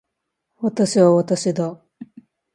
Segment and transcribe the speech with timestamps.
[0.57, 1.79] 私は私だ